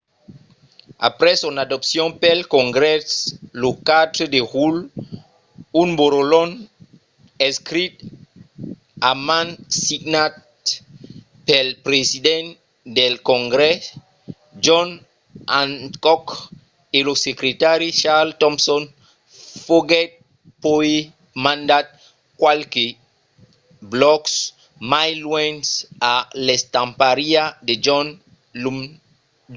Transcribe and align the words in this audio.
aprèp 1.07 1.35
son 1.41 1.55
adopcion 1.65 2.09
pel 2.23 2.39
congrès 2.57 3.05
lo 3.61 3.69
4 3.89 4.23
de 4.35 4.39
julh 4.51 4.81
un 5.81 5.89
borrolhon 5.99 6.49
escrich 7.47 7.97
a 9.09 9.11
man 9.27 9.47
signat 9.85 10.35
pel 11.47 11.67
president 11.87 12.47
del 12.97 13.13
congrès 13.31 13.81
john 14.65 14.89
hancock 15.53 16.25
e 16.97 16.99
lo 17.07 17.13
secretari 17.27 17.89
charles 18.01 18.37
thomson 18.41 18.83
foguèt 19.65 20.11
puèi 20.63 20.95
mandat 21.45 21.87
qualques 22.41 22.95
blòcs 23.93 24.33
mai 24.91 25.11
luènh 25.23 25.63
a 26.13 26.15
l'estampariá 26.45 27.43
de 27.67 27.73
john 27.85 28.07
dunlap 28.63 28.99